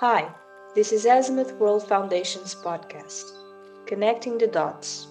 Hi, 0.00 0.34
this 0.74 0.92
is 0.92 1.04
Azimuth 1.04 1.58
World 1.58 1.86
Foundation's 1.86 2.54
podcast, 2.54 3.32
Connecting 3.84 4.38
the 4.38 4.46
Dots. 4.46 5.06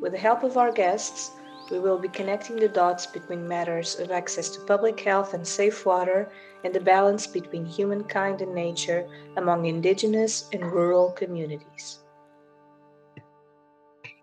With 0.00 0.12
the 0.12 0.20
help 0.20 0.44
of 0.44 0.56
our 0.56 0.70
guests, 0.70 1.32
we 1.68 1.80
will 1.80 1.98
be 1.98 2.06
connecting 2.10 2.54
the 2.54 2.68
dots 2.68 3.06
between 3.06 3.48
matters 3.48 3.98
of 3.98 4.12
access 4.12 4.50
to 4.50 4.64
public 4.66 5.00
health 5.00 5.34
and 5.34 5.44
safe 5.44 5.84
water 5.84 6.30
and 6.62 6.72
the 6.72 6.78
balance 6.78 7.26
between 7.26 7.66
humankind 7.66 8.40
and 8.40 8.54
nature 8.54 9.08
among 9.36 9.66
indigenous 9.66 10.48
and 10.52 10.62
rural 10.62 11.10
communities. 11.10 11.98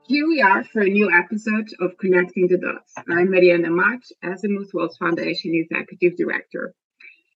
Here 0.04 0.26
we 0.26 0.42
are 0.42 0.64
for 0.64 0.84
a 0.84 0.90
new 0.90 1.12
episode 1.12 1.68
of 1.82 1.98
Connecting 1.98 2.48
the 2.48 2.60
Dots. 2.60 2.94
I'm 3.10 3.30
Mariana 3.30 3.72
Mach, 3.72 4.00
Azimuth 4.24 4.74
World 4.74 4.96
Foundation 4.98 5.54
Executive 5.54 6.16
Director. 6.16 6.74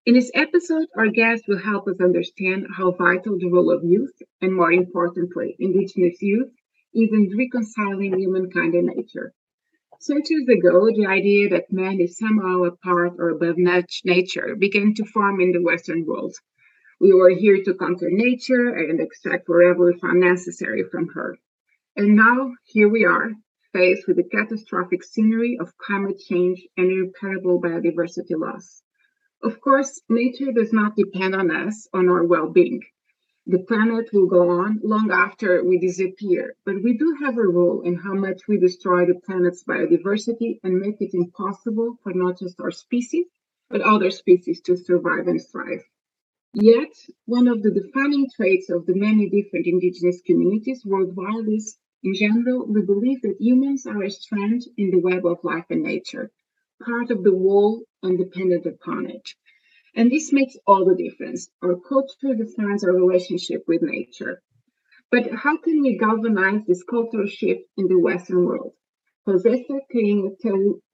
In 0.09 0.16
this 0.16 0.31
episode, 0.34 0.88
our 0.98 1.09
guest 1.09 1.44
will 1.48 1.59
help 1.59 1.88
us 1.88 2.02
understand 2.02 2.66
how 2.76 2.94
vital 2.94 3.38
the 3.38 3.48
role 3.48 3.70
of 3.70 3.84
youth, 3.84 4.20
and 4.41 4.55
more 4.55 4.72
importantly, 4.72 5.55
Indigenous 5.59 6.20
youth, 6.20 6.49
is 6.95 7.13
in 7.13 7.38
reconciling 7.38 8.18
humankind 8.18 8.73
and 8.73 8.88
nature. 8.88 9.34
Centuries 9.99 10.49
ago, 10.49 10.88
the 10.88 11.05
idea 11.05 11.49
that 11.49 11.72
man 11.72 11.99
is 11.99 12.18
somehow 12.18 12.63
apart 12.63 13.18
or 13.20 13.30
above 13.30 13.58
nature 13.59 14.55
began 14.55 14.95
to 14.95 15.05
form 15.05 15.40
in 15.41 15.52
the 15.52 15.62
Western 15.62 16.08
world. 16.08 16.34
We 16.99 17.13
were 17.13 17.30
here 17.30 17.63
to 17.63 17.76
conquer 17.76 18.10
nature 18.10 18.70
and 18.70 18.99
extract 18.99 19.48
whatever 19.48 19.85
we 19.85 19.99
found 19.99 20.21
necessary 20.21 20.85
from 20.90 21.10
her. 21.10 21.38
And 21.96 22.16
now, 22.16 22.55
here 22.63 22.90
we 22.90 23.05
are, 23.05 23.34
faced 23.73 24.07
with 24.07 24.18
the 24.18 24.23
catastrophic 24.23 25.04
scenery 25.04 25.60
of 25.62 25.77
climate 25.77 26.18
change 26.18 26.66
and 26.77 26.90
irreparable 26.90 27.62
biodiversity 27.62 28.35
loss. 28.35 28.82
Of 29.41 29.61
course, 29.61 30.02
nature 30.09 30.52
does 30.52 30.73
not 30.73 30.98
depend 30.98 31.34
on 31.34 31.49
us, 31.49 31.87
on 31.93 32.09
our 32.09 32.26
well 32.26 32.49
being. 32.49 32.84
The 33.48 33.59
planet 33.59 34.12
will 34.12 34.27
go 34.27 34.49
on 34.49 34.79
long 34.84 35.12
after 35.12 35.63
we 35.63 35.77
disappear, 35.79 36.55
but 36.65 36.84
we 36.84 36.98
do 36.98 37.15
have 37.21 37.37
a 37.37 37.48
role 37.48 37.81
in 37.81 37.96
how 37.96 38.13
much 38.13 38.48
we 38.48 38.57
destroy 38.57 39.05
the 39.05 39.15
planet's 39.15 39.63
biodiversity 39.63 40.59
and 40.63 40.79
make 40.79 41.01
it 41.01 41.13
impossible 41.13 41.98
for 42.04 42.13
not 42.13 42.37
just 42.37 42.59
our 42.59 42.71
species, 42.71 43.27
but 43.70 43.81
other 43.81 44.12
species 44.12 44.62
to 44.62 44.76
survive 44.76 45.27
and 45.27 45.41
thrive. 45.41 45.84
Yet, 46.53 46.93
one 47.26 47.48
of 47.48 47.63
the 47.63 47.71
defining 47.71 48.29
traits 48.29 48.70
of 48.70 48.85
the 48.85 48.96
many 48.96 49.29
different 49.29 49.68
indigenous 49.68 50.21
communities 50.21 50.85
worldwide 50.85 51.48
is, 51.48 51.77
in 52.03 52.13
general, 52.13 52.68
the 52.68 52.81
belief 52.81 53.21
that 53.21 53.40
humans 53.40 53.85
are 53.85 54.03
a 54.03 54.12
strand 54.12 54.68
in 54.76 54.91
the 54.91 54.99
web 54.99 55.26
of 55.26 55.43
life 55.43 55.65
and 55.70 55.84
nature, 55.84 56.29
part 56.85 57.12
of 57.12 57.24
the 57.24 57.32
whole 57.32 57.84
and 58.04 58.18
dependent 58.18 58.66
upon 58.66 59.10
it. 59.10 59.30
And 59.96 60.12
this 60.12 60.32
makes 60.32 60.55
all 60.68 60.86
the 60.86 60.96
difference. 60.96 61.49
Our 61.62 61.76
culture 61.80 62.34
defines 62.36 62.84
our 62.84 62.94
relationship 62.94 63.63
with 63.68 63.82
nature. 63.82 64.41
But 65.12 65.31
how 65.31 65.58
can 65.58 65.81
we 65.81 65.97
galvanize 65.97 66.62
this 66.68 66.84
cultural 66.84 67.28
shift 67.28 67.62
in 67.78 67.88
the 67.88 68.00
Western 68.00 68.46
world? 68.46 68.74
Josefa 69.28 69.80
Cariño 69.94 70.36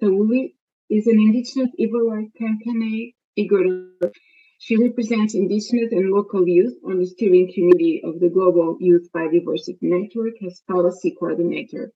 Tauli 0.02 0.56
is 0.90 1.08
an 1.08 1.20
indigenous 1.20 1.72
Ibaloi 1.80 2.32
Kankanaey 2.40 3.14
Igorot. 3.38 4.14
She 4.58 4.78
represents 4.78 5.36
indigenous 5.36 5.92
and 5.92 6.10
local 6.10 6.48
youth 6.48 6.76
on 6.86 7.00
the 7.00 7.06
steering 7.06 7.52
committee 7.54 8.02
of 8.04 8.20
the 8.22 8.30
Global 8.30 8.78
Youth 8.80 9.10
Biodiversity 9.14 9.78
Network 9.82 10.42
as 10.46 10.62
policy 10.68 11.12
coordinator. 11.12 11.92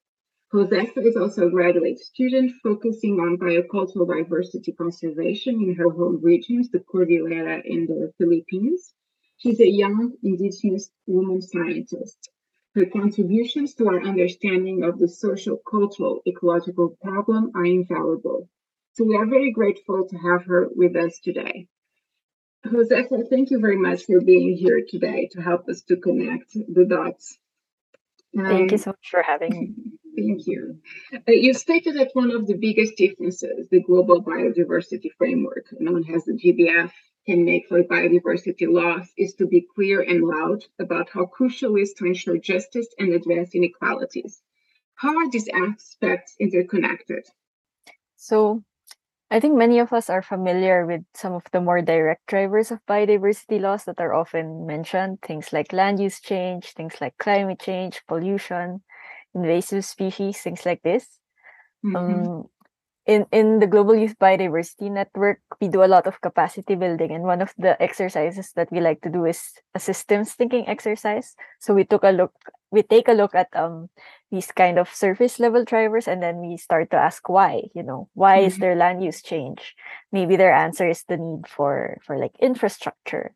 Josefa 0.52 1.06
is 1.06 1.16
also 1.16 1.46
a 1.46 1.52
graduate 1.52 2.00
student 2.00 2.52
focusing 2.64 3.20
on 3.20 3.38
biocultural 3.38 4.08
diversity 4.08 4.72
conservation 4.72 5.62
in 5.62 5.76
her 5.76 5.92
home 5.92 6.20
regions, 6.24 6.70
the 6.72 6.80
Cordillera 6.80 7.62
in 7.64 7.86
the 7.86 8.12
Philippines. 8.18 8.94
She's 9.38 9.60
a 9.60 9.70
young 9.70 10.14
indigenous 10.24 10.90
woman 11.06 11.44
scientist. 11.44 12.30
Her 12.74 12.88
contributions 12.88 13.76
to 13.76 13.90
our 13.90 14.02
understanding 14.02 14.84
of 14.84 14.98
the 14.98 15.08
social, 15.08 15.58
cultural, 15.58 16.22
ecological 16.28 16.98
problem 17.02 17.52
are 17.54 17.66
invaluable. 17.66 18.50
So 18.94 19.04
we 19.04 19.16
are 19.16 19.28
very 19.28 19.52
grateful 19.52 20.08
to 20.10 20.18
have 20.18 20.46
her 20.46 20.68
with 20.76 20.96
us 20.96 21.20
today. 21.20 21.68
Josefa, 22.66 23.30
thank 23.30 23.52
you 23.52 23.60
very 23.60 23.78
much 23.78 24.06
for 24.06 24.20
being 24.20 24.58
here 24.58 24.82
today 24.88 25.30
to 25.34 25.42
help 25.42 25.70
us 25.70 25.84
to 25.84 25.96
connect 25.96 26.54
the 26.54 26.86
dots. 26.86 27.38
Um, 28.38 28.46
thank 28.46 28.72
you 28.72 28.78
so 28.80 28.90
much 28.90 29.10
for 29.10 29.22
having 29.22 29.52
me. 29.52 29.74
Thank 30.28 30.48
you. 30.48 30.80
Uh, 31.14 31.32
you 31.32 31.54
stated 31.54 31.96
that 31.96 32.12
one 32.14 32.32
of 32.32 32.48
the 32.48 32.56
biggest 32.56 32.96
differences 32.96 33.68
the 33.70 33.82
Global 33.82 34.24
Biodiversity 34.24 35.12
Framework, 35.18 35.66
known 35.80 36.06
as 36.14 36.26
the 36.26 36.34
GBF, 36.34 36.92
can 37.26 37.46
make 37.46 37.68
for 37.68 37.84
biodiversity 37.84 38.68
loss 38.68 39.08
is 39.18 39.36
to 39.36 39.46
be 39.46 39.68
clear 39.76 40.02
and 40.02 40.24
loud 40.24 40.66
about 40.80 41.10
how 41.10 41.26
crucial 41.26 41.76
it 41.76 41.82
is 41.82 41.94
to 41.94 42.06
ensure 42.06 42.38
justice 42.38 42.88
and 42.98 43.14
address 43.14 43.54
inequalities. 43.54 44.42
How 44.96 45.16
are 45.18 45.30
these 45.30 45.48
aspects 45.54 46.36
interconnected? 46.40 47.26
So, 48.16 48.64
I 49.32 49.40
think 49.40 49.56
many 49.56 49.78
of 49.78 49.94
us 49.94 50.10
are 50.10 50.24
familiar 50.24 50.88
with 50.88 51.04
some 51.14 51.34
of 51.34 51.44
the 51.52 51.62
more 51.62 51.82
direct 51.82 52.26
drivers 52.26 52.72
of 52.72 52.86
biodiversity 52.88 53.62
loss 53.62 53.84
that 53.84 54.00
are 54.00 54.14
often 54.14 54.66
mentioned, 54.66 55.22
things 55.22 55.54
like 55.54 55.72
land 55.72 56.00
use 56.00 56.20
change, 56.20 56.74
things 56.74 56.96
like 57.00 57.16
climate 57.20 57.60
change, 57.60 58.02
pollution, 58.08 58.82
invasive 59.36 59.86
species, 59.86 60.40
things 60.42 60.66
like 60.66 60.82
this. 60.84 61.20
Mm-hmm. 61.86 61.96
Um, 61.96 62.50
in 63.10 63.26
in 63.34 63.58
the 63.58 63.66
global 63.66 63.98
youth 63.98 64.14
biodiversity 64.22 64.92
network 64.92 65.42
we 65.58 65.68
do 65.68 65.82
a 65.82 65.90
lot 65.90 66.06
of 66.06 66.22
capacity 66.22 66.76
building 66.76 67.10
and 67.10 67.26
one 67.26 67.42
of 67.42 67.50
the 67.58 67.74
exercises 67.82 68.54
that 68.54 68.70
we 68.72 68.80
like 68.80 69.02
to 69.02 69.10
do 69.10 69.26
is 69.26 69.58
a 69.74 69.80
systems 69.80 70.38
thinking 70.38 70.70
exercise 70.70 71.34
so 71.58 71.74
we 71.74 71.84
took 71.84 72.04
a 72.04 72.14
look 72.14 72.34
we 72.70 72.84
take 72.84 73.08
a 73.10 73.18
look 73.18 73.34
at 73.34 73.50
um 73.58 73.90
these 74.30 74.54
kind 74.54 74.78
of 74.78 74.94
surface 74.94 75.40
level 75.40 75.66
drivers 75.66 76.08
and 76.08 76.22
then 76.22 76.38
we 76.38 76.54
start 76.54 76.92
to 76.92 77.02
ask 77.02 77.28
why 77.28 77.66
you 77.74 77.82
know 77.82 78.08
why 78.14 78.38
mm-hmm. 78.38 78.48
is 78.48 78.58
there 78.62 78.78
land 78.78 79.02
use 79.02 79.24
change 79.26 79.74
maybe 80.12 80.38
their 80.38 80.54
answer 80.54 80.88
is 80.88 81.02
the 81.10 81.18
need 81.18 81.50
for 81.50 81.98
for 82.06 82.14
like 82.14 82.38
infrastructure 82.40 83.34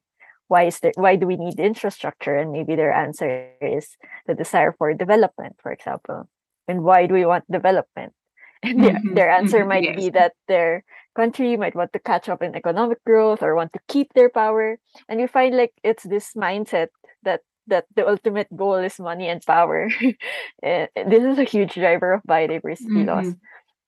why 0.53 0.69
is 0.69 0.77
there 0.85 0.93
why 0.95 1.15
do 1.15 1.25
we 1.25 1.35
need 1.35 1.57
infrastructure 1.59 2.37
and 2.37 2.53
maybe 2.53 2.75
their 2.75 2.93
answer 2.93 3.49
is 3.59 3.97
the 4.27 4.35
desire 4.37 4.71
for 4.77 4.93
development 4.93 5.57
for 5.57 5.71
example 5.73 6.29
and 6.67 6.83
why 6.85 7.07
do 7.07 7.17
we 7.17 7.25
want 7.25 7.43
development 7.49 8.13
and 8.63 8.83
their, 8.83 8.93
mm-hmm. 8.93 9.13
their 9.17 9.31
answer 9.33 9.65
mm-hmm. 9.65 9.73
might 9.73 9.83
yes. 9.89 9.97
be 9.97 10.09
that 10.13 10.33
their 10.47 10.85
country 11.17 11.57
might 11.57 11.73
want 11.73 11.91
to 11.93 11.99
catch 11.99 12.29
up 12.29 12.43
in 12.45 12.53
economic 12.55 13.03
growth 13.03 13.41
or 13.41 13.55
want 13.55 13.73
to 13.73 13.79
keep 13.87 14.13
their 14.13 14.29
power 14.29 14.77
and 15.09 15.19
you 15.19 15.27
find 15.27 15.57
like 15.57 15.73
it's 15.83 16.03
this 16.03 16.37
mindset 16.37 16.93
that 17.23 17.41
that 17.65 17.85
the 17.97 18.05
ultimate 18.07 18.47
goal 18.55 18.77
is 18.77 18.99
money 18.99 19.27
and 19.27 19.41
power 19.45 19.89
eh, 20.63 20.85
this 21.09 21.23
is 21.23 21.39
a 21.39 21.49
huge 21.49 21.73
driver 21.73 22.13
of 22.13 22.21
biodiversity 22.29 23.01
mm-hmm. 23.01 23.09
loss 23.09 23.33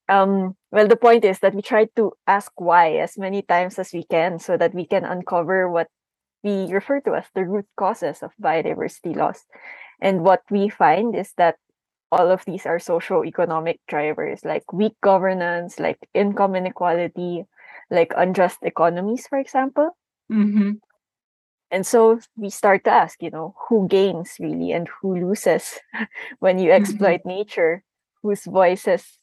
um 0.08 0.56
well 0.74 0.88
the 0.90 0.98
point 0.98 1.24
is 1.24 1.38
that 1.38 1.54
we 1.54 1.62
try 1.62 1.86
to 1.94 2.10
ask 2.26 2.50
why 2.58 2.98
as 2.98 3.16
many 3.16 3.42
times 3.42 3.78
as 3.78 3.94
we 3.94 4.02
can 4.02 4.38
so 4.38 4.56
that 4.56 4.74
we 4.74 4.84
can 4.84 5.04
uncover 5.04 5.70
what 5.70 5.86
we 6.42 6.72
refer 6.72 7.00
to 7.00 7.14
as 7.14 7.26
the 7.34 7.44
root 7.44 7.66
causes 7.76 8.22
of 8.22 8.32
biodiversity 8.42 9.14
loss 9.14 9.44
and 10.00 10.22
what 10.22 10.42
we 10.50 10.68
find 10.68 11.16
is 11.16 11.32
that 11.36 11.56
all 12.12 12.30
of 12.30 12.44
these 12.46 12.66
are 12.66 12.78
socio-economic 12.78 13.80
drivers 13.88 14.44
like 14.44 14.72
weak 14.72 14.94
governance 15.02 15.78
like 15.78 15.98
income 16.14 16.54
inequality 16.54 17.44
like 17.90 18.12
unjust 18.16 18.58
economies 18.62 19.26
for 19.26 19.38
example 19.38 19.90
mm-hmm. 20.30 20.72
and 21.70 21.86
so 21.86 22.18
we 22.36 22.50
start 22.50 22.84
to 22.84 22.90
ask 22.90 23.22
you 23.22 23.30
know 23.30 23.54
who 23.68 23.88
gains 23.88 24.36
really 24.38 24.72
and 24.72 24.88
who 25.00 25.16
loses 25.28 25.78
when 26.38 26.58
you 26.58 26.70
mm-hmm. 26.70 26.82
exploit 26.82 27.20
mm-hmm. 27.20 27.42
nature 27.42 27.82
whose 28.22 28.44
voices 28.44 29.18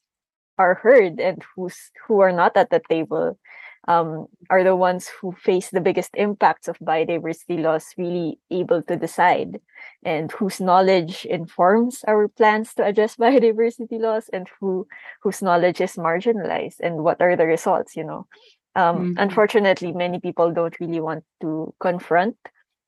are 0.57 0.75
heard 0.75 1.19
and 1.19 1.43
who's 1.55 1.91
who 2.07 2.19
are 2.19 2.31
not 2.31 2.55
at 2.55 2.69
the 2.69 2.81
table 2.89 3.39
um, 3.87 4.27
are 4.49 4.63
the 4.63 4.75
ones 4.75 5.07
who 5.07 5.33
face 5.33 5.69
the 5.69 5.81
biggest 5.81 6.11
impacts 6.15 6.67
of 6.67 6.79
biodiversity 6.79 7.61
loss 7.61 7.93
really 7.97 8.39
able 8.49 8.81
to 8.83 8.95
decide 8.95 9.59
and 10.03 10.31
whose 10.31 10.61
knowledge 10.61 11.25
informs 11.25 12.03
our 12.07 12.27
plans 12.27 12.73
to 12.75 12.83
address 12.83 13.15
biodiversity 13.19 13.99
loss 13.99 14.29
and 14.29 14.47
who 14.59 14.87
whose 15.21 15.41
knowledge 15.41 15.81
is 15.81 15.95
marginalized 15.95 16.79
and 16.79 17.03
what 17.03 17.21
are 17.21 17.35
the 17.35 17.45
results 17.45 17.95
you 17.95 18.03
know 18.03 18.25
um, 18.75 18.97
mm-hmm. 18.97 19.13
unfortunately 19.17 19.91
many 19.91 20.19
people 20.19 20.51
don't 20.51 20.79
really 20.79 20.99
want 20.99 21.23
to 21.41 21.73
confront 21.79 22.37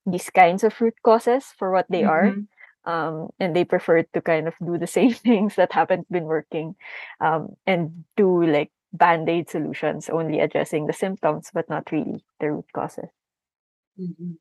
these 0.06 0.30
kinds 0.30 0.64
of 0.64 0.80
root 0.80 0.96
causes 1.04 1.46
for 1.58 1.72
what 1.72 1.86
they 1.90 2.02
mm-hmm. 2.02 2.10
are 2.10 2.36
um, 2.86 3.30
and 3.40 3.56
they 3.56 3.66
prefer 3.66 4.04
to 4.04 4.22
kind 4.22 4.48
of 4.48 4.54
do 4.64 4.78
the 4.78 4.88
same 4.98 5.14
things 5.14 5.56
that 5.56 5.74
haven't 5.74 6.10
been 6.12 6.26
working 6.26 6.76
um, 7.20 7.56
and 7.66 8.06
do 8.16 8.46
like 8.46 8.72
band-aid 8.98 9.50
solutions 9.50 10.10
only 10.10 10.40
addressing 10.40 10.86
the 10.86 10.94
symptoms 10.94 11.50
but 11.54 11.70
not 11.70 11.92
really 11.92 12.24
the 12.40 12.52
root 12.52 12.66
causes 12.74 13.10
mm-hmm. 14.00 14.32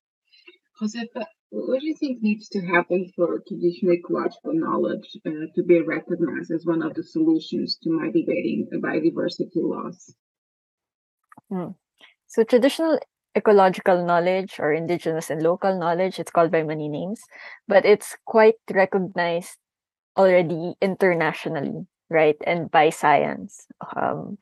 Josefa, 0.81 1.25
what 1.51 1.81
do 1.81 1.87
you 1.87 1.95
think 1.95 2.21
needs 2.21 2.49
to 2.49 2.61
happen 2.61 3.13
for 3.15 3.41
traditional 3.47 3.93
ecological 3.93 4.55
knowledge 4.55 5.17
uh, 5.25 5.47
to 5.55 5.63
be 5.63 5.81
recognized 5.81 6.51
as 6.51 6.67
one 6.67 6.83
of 6.83 6.95
the 6.95 7.03
solutions 7.05 7.79
to 7.83 7.91
mitigating 7.91 8.69
biodiversity 8.83 9.63
loss? 9.63 10.13
Hmm. 11.49 11.79
So 12.27 12.43
traditional 12.43 12.99
ecological 13.37 14.05
knowledge 14.05 14.57
or 14.59 14.73
indigenous 14.73 15.31
and 15.31 15.43
local 15.43 15.79
knowledge. 15.79 16.19
It's 16.19 16.31
called 16.31 16.51
by 16.51 16.63
many 16.65 16.89
names, 16.89 17.23
but 17.69 17.85
it's 17.85 18.17
quite 18.25 18.57
recognized 18.73 19.57
already 20.17 20.75
internationally, 20.81 21.87
right? 22.11 22.37
And 22.47 22.71
by 22.71 22.91
science 22.91 23.67
um, 23.97 24.39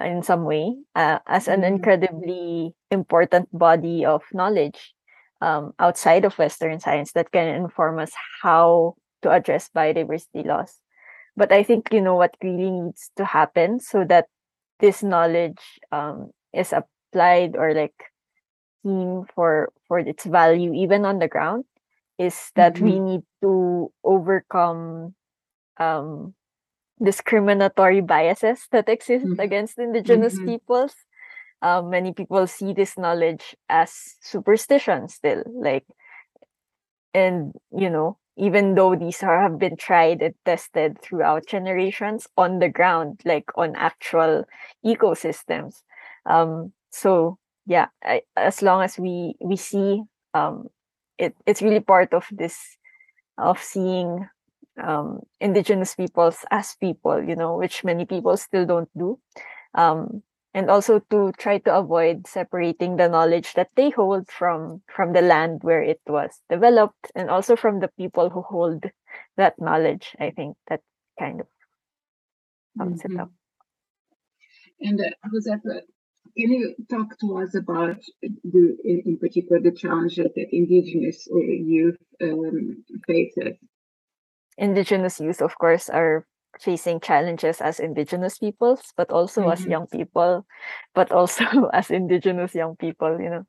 in 0.00 0.22
some 0.22 0.44
way 0.44 0.76
uh, 0.94 1.18
as 1.26 1.48
an 1.48 1.62
Mhm. 1.62 1.68
incredibly 1.74 2.74
important 2.90 3.48
body 3.56 4.04
of 4.04 4.22
knowledge 4.32 4.94
um, 5.40 5.72
outside 5.78 6.24
of 6.24 6.38
Western 6.38 6.80
science 6.80 7.12
that 7.12 7.32
can 7.32 7.48
inform 7.48 7.98
us 7.98 8.12
how 8.42 8.96
to 9.22 9.30
address 9.30 9.70
biodiversity 9.74 10.44
loss. 10.46 10.80
But 11.36 11.52
I 11.52 11.62
think, 11.62 11.92
you 11.92 12.00
know, 12.00 12.16
what 12.16 12.36
really 12.42 12.70
needs 12.70 13.10
to 13.16 13.24
happen 13.24 13.80
so 13.80 14.04
that 14.04 14.26
this 14.80 15.02
knowledge 15.02 15.80
um, 15.92 16.30
is 16.52 16.72
applied 16.72 17.56
or 17.56 17.74
like 17.74 17.94
seen 18.84 19.24
for 19.34 19.72
for 19.88 19.98
its 19.98 20.24
value 20.24 20.72
even 20.72 21.04
on 21.04 21.18
the 21.18 21.28
ground 21.28 21.64
is 22.18 22.50
that 22.56 22.80
we 22.80 22.98
need 23.00 23.22
to 23.42 23.90
overcome 24.04 25.14
um 25.78 26.34
discriminatory 27.02 28.00
biases 28.00 28.66
that 28.72 28.88
exist 28.88 29.26
Mhm. 29.26 29.38
against 29.38 29.78
indigenous 29.78 30.38
Mhm. 30.38 30.44
peoples 30.44 30.94
um, 31.62 31.90
many 31.90 32.12
people 32.12 32.46
see 32.46 32.72
this 32.72 32.98
knowledge 32.98 33.56
as 33.68 34.16
superstition 34.20 35.08
still 35.08 35.42
like 35.46 35.84
and 37.14 37.52
you 37.76 37.90
know 37.90 38.16
even 38.36 38.74
though 38.74 38.94
these 38.94 39.22
are, 39.22 39.42
have 39.42 39.58
been 39.58 39.76
tried 39.76 40.22
and 40.22 40.34
tested 40.44 41.00
throughout 41.02 41.46
generations 41.46 42.26
on 42.36 42.58
the 42.58 42.68
ground 42.68 43.20
like 43.24 43.46
on 43.56 43.74
actual 43.76 44.44
ecosystems 44.84 45.82
um 46.26 46.72
so 46.90 47.38
yeah 47.66 47.86
I, 48.04 48.22
as 48.36 48.62
long 48.62 48.82
as 48.82 48.98
we 48.98 49.34
we 49.40 49.56
see 49.56 50.02
um 50.34 50.68
it 51.18 51.34
it's 51.46 51.62
really 51.62 51.80
part 51.80 52.12
of 52.14 52.26
this 52.30 52.58
of 53.38 53.62
seeing 53.62 54.28
um 54.82 55.20
indigenous 55.40 55.94
peoples 55.94 56.44
as 56.50 56.76
people 56.80 57.22
you 57.22 57.36
know 57.36 57.56
which 57.56 57.84
many 57.84 58.04
people 58.04 58.36
still 58.36 58.66
don't 58.66 58.90
do 58.98 59.18
um 59.74 60.22
and 60.54 60.70
also 60.70 60.98
to 61.10 61.32
try 61.38 61.58
to 61.58 61.74
avoid 61.76 62.26
separating 62.26 62.96
the 62.96 63.08
knowledge 63.08 63.54
that 63.54 63.68
they 63.76 63.90
hold 63.90 64.28
from 64.28 64.82
from 64.94 65.12
the 65.12 65.22
land 65.22 65.60
where 65.62 65.82
it 65.82 66.00
was 66.06 66.40
developed 66.50 67.10
and 67.14 67.30
also 67.30 67.56
from 67.56 67.80
the 67.80 67.88
people 67.98 68.30
who 68.30 68.42
hold 68.42 68.84
that 69.36 69.54
knowledge 69.60 70.16
i 70.20 70.30
think 70.30 70.56
that 70.68 70.80
kind 71.18 71.40
of 71.40 71.46
sums 72.76 73.04
it 73.04 73.12
Mhm. 73.12 73.20
up 73.20 73.30
And 74.80 75.00
uh, 75.00 75.10
Josefa, 75.28 75.82
can 76.36 76.52
you 76.52 76.74
talk 76.90 77.18
to 77.20 77.38
us 77.38 77.54
about 77.54 77.96
the, 78.22 78.76
in, 78.84 79.02
in 79.06 79.18
particular, 79.18 79.60
the 79.60 79.72
challenges 79.72 80.28
that 80.34 80.46
indigenous 80.52 81.28
uh, 81.32 81.38
youth 81.38 81.98
um, 82.22 82.84
faces? 83.06 83.56
Indigenous 84.58 85.20
youth 85.20 85.40
of 85.42 85.56
course 85.58 85.88
are 85.90 86.26
facing 86.60 87.00
challenges 87.00 87.60
as 87.60 87.80
indigenous 87.80 88.38
peoples 88.38 88.92
but 88.96 89.10
also 89.12 89.48
as 89.48 89.64
Mhm. 89.64 89.70
young 89.70 89.86
people 89.88 90.44
but 90.94 91.12
also 91.12 91.44
as 91.74 91.90
indigenous 91.90 92.54
young 92.54 92.76
people 92.76 93.20
you 93.20 93.30
know 93.30 93.44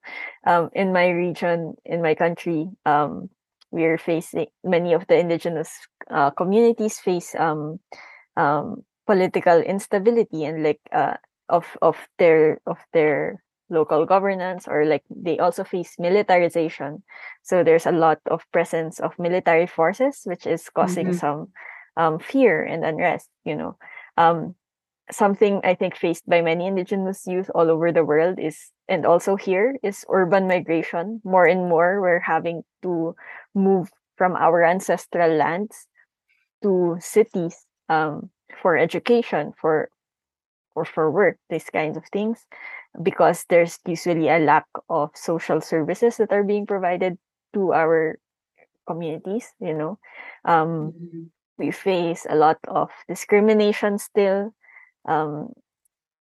um, 0.47 0.69
in 0.73 0.93
my 0.93 1.09
region 1.09 1.75
in 1.85 2.01
my 2.01 2.15
country 2.15 2.69
um, 2.85 3.29
we're 3.71 3.97
facing 3.97 4.47
many 4.63 4.93
of 4.93 5.07
the 5.07 5.17
indigenous 5.17 5.71
uh, 6.11 6.29
communities 6.31 6.99
face 6.99 7.35
um, 7.35 7.79
um, 8.37 8.83
political 9.07 9.59
instability 9.61 10.45
and 10.45 10.63
like 10.63 10.81
uh, 10.91 11.15
of 11.49 11.65
of 11.81 11.97
their 12.19 12.61
of 12.67 12.77
their 12.93 13.41
local 13.69 14.05
governance 14.05 14.67
or 14.67 14.85
like 14.85 15.03
they 15.09 15.39
also 15.39 15.63
face 15.63 15.95
militarization. 15.99 17.03
So 17.43 17.63
there's 17.63 17.85
a 17.85 17.91
lot 17.91 18.19
of 18.29 18.43
presence 18.51 18.99
of 18.99 19.17
military 19.19 19.67
forces 19.67 20.21
which 20.25 20.45
is 20.47 20.69
causing 20.69 21.09
Mhm. 21.09 21.15
some 21.15 21.47
um, 21.97 22.19
fear 22.19 22.63
and 22.63 22.83
unrest 22.85 23.29
you 23.45 23.55
know. 23.55 23.77
Um, 24.17 24.55
something 25.11 25.59
i 25.63 25.73
think 25.73 25.95
faced 25.95 26.27
by 26.29 26.41
many 26.41 26.67
indigenous 26.67 27.25
youth 27.25 27.49
all 27.55 27.69
over 27.71 27.91
the 27.91 28.05
world 28.05 28.37
is 28.39 28.71
and 28.87 29.05
also 29.05 29.35
here 29.35 29.77
is 29.83 30.05
urban 30.09 30.47
migration. 30.47 31.21
More 31.23 31.45
and 31.45 31.67
more 31.69 32.01
we're 32.01 32.19
having 32.21 32.63
to 32.83 33.15
move 33.55 33.89
from 34.17 34.35
our 34.35 34.63
ancestral 34.63 35.33
lands 35.35 35.87
to 36.63 36.97
cities 36.99 37.65
um, 37.89 38.29
for 38.61 38.77
education 38.77 39.53
for 39.59 39.89
or 40.75 40.85
for 40.85 41.09
work 41.11 41.37
these 41.49 41.69
kinds 41.69 41.97
of 41.97 42.05
things 42.11 42.45
because 43.01 43.45
there's 43.49 43.79
usually 43.87 44.29
a 44.29 44.39
lack 44.39 44.65
of 44.89 45.11
social 45.15 45.61
services 45.61 46.17
that 46.17 46.31
are 46.31 46.43
being 46.43 46.65
provided 46.65 47.17
to 47.53 47.73
our 47.73 48.17
communities 48.87 49.53
you 49.59 49.73
know 49.73 49.99
um, 50.45 50.93
Mhm. 50.93 51.29
we 51.57 51.71
face 51.71 52.25
a 52.29 52.35
lot 52.35 52.57
of 52.67 52.89
discrimination 53.07 53.97
still 53.99 54.53
um, 55.07 55.53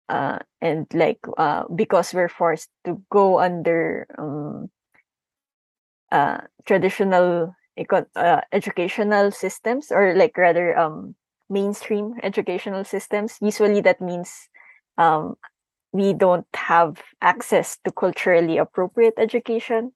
uh, 0.08 0.38
and 0.60 0.86
like 0.94 1.20
uh, 1.38 1.64
because 1.74 2.14
we're 2.14 2.28
forced 2.30 2.70
to 2.84 3.02
go 3.10 3.38
under 3.40 4.06
um, 4.18 4.70
uh, 6.12 6.38
traditional 6.64 7.54
eco- 7.76 8.06
uh, 8.16 8.40
educational 8.52 9.30
systems 9.30 9.90
or 9.90 10.14
like 10.14 10.36
rather 10.36 10.76
um, 10.78 11.14
mainstream 11.48 12.14
educational 12.22 12.84
systems 12.84 13.38
usually 13.40 13.80
that 13.80 14.00
means 14.00 14.48
um, 14.98 15.34
we 15.96 16.12
don't 16.14 16.46
have 16.54 17.02
access 17.22 17.78
to 17.84 17.90
culturally 17.92 18.58
appropriate 18.58 19.14
education 19.18 19.92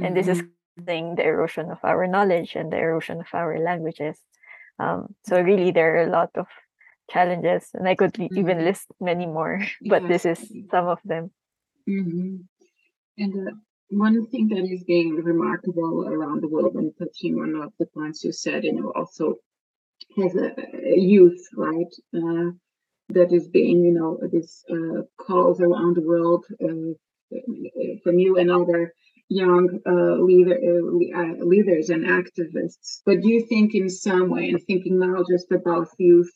and 0.00 0.16
this 0.16 0.28
is 0.28 0.42
Mhm. 0.42 0.48
causing 0.76 1.14
the 1.16 1.24
erosion 1.24 1.70
of 1.70 1.78
our 1.84 2.06
knowledge 2.06 2.56
and 2.56 2.72
the 2.72 2.78
erosion 2.78 3.20
of 3.20 3.28
our 3.34 3.58
languages 3.58 4.18
um, 4.78 5.14
so 5.24 5.40
really 5.40 5.70
there 5.70 5.96
are 5.96 6.04
a 6.08 6.10
lot 6.10 6.30
of 6.36 6.46
challenges 7.10 7.70
and 7.74 7.88
i 7.88 7.94
could 7.94 8.18
e- 8.18 8.30
even 8.36 8.64
list 8.64 8.86
many 9.00 9.26
more 9.26 9.60
but 9.92 10.02
this 10.08 10.24
is 10.24 10.40
some 10.70 10.88
of 10.88 11.00
them 11.04 11.30
Mhm. 11.88 12.44
And 13.18 13.48
uh, 13.48 13.52
one 13.90 14.26
thing 14.26 14.48
that 14.48 14.64
is 14.64 14.84
being 14.84 15.14
remarkable 15.16 16.06
around 16.08 16.42
the 16.42 16.48
world, 16.48 16.74
and 16.76 16.92
touching 16.98 17.34
on 17.38 17.52
one 17.58 17.62
of 17.68 17.72
the 17.78 17.86
points 17.86 18.24
you 18.24 18.32
said, 18.32 18.64
you 18.64 18.72
know, 18.72 18.92
also 18.94 19.36
has 20.16 20.34
a, 20.36 20.48
a 20.94 20.98
youth, 20.98 21.42
right? 21.56 21.92
Uh, 22.14 22.52
that 23.10 23.32
is 23.32 23.48
being, 23.48 23.84
you 23.84 23.92
know, 23.92 24.18
this 24.32 24.64
uh, 24.70 25.02
calls 25.18 25.60
around 25.60 25.96
the 25.96 26.02
world 26.02 26.44
uh, 26.62 26.92
from 28.02 28.18
you 28.18 28.36
and 28.36 28.50
other 28.50 28.92
young 29.28 29.80
uh, 29.86 30.16
leader, 30.22 30.56
uh, 30.70 31.20
uh, 31.20 31.44
leaders 31.44 31.90
and 31.90 32.04
activists. 32.04 33.00
But 33.04 33.20
do 33.22 33.28
you 33.28 33.46
think, 33.46 33.74
in 33.74 33.88
some 33.88 34.30
way, 34.30 34.48
and 34.48 34.62
thinking 34.62 34.98
now 34.98 35.24
just 35.28 35.50
about 35.52 35.88
youth, 35.98 36.30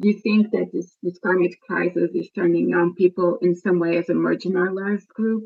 do 0.00 0.08
you 0.08 0.20
think 0.20 0.50
that 0.52 0.70
this, 0.72 0.96
this 1.02 1.18
climate 1.18 1.54
crisis 1.66 2.10
is 2.14 2.30
turning 2.34 2.68
young 2.68 2.94
people 2.94 3.38
in 3.42 3.54
some 3.54 3.78
way 3.78 3.96
as 3.98 4.08
a 4.08 4.14
marginalized 4.14 5.08
group? 5.08 5.44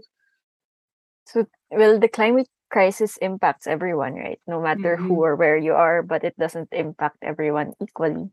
so 1.27 1.47
well 1.71 1.99
the 1.99 2.09
climate 2.09 2.49
crisis 2.71 3.17
impacts 3.19 3.67
everyone 3.67 4.15
right 4.15 4.41
no 4.47 4.61
matter 4.61 4.97
Mhm. 4.97 5.07
who 5.07 5.23
or 5.25 5.37
where 5.37 5.57
you 5.57 5.73
are 5.75 6.03
but 6.03 6.25
it 6.25 6.37
doesn't 6.39 6.69
impact 6.73 7.17
everyone 7.23 7.73
equally 7.81 8.31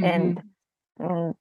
and 0.00 0.40
mm, 1.00 1.34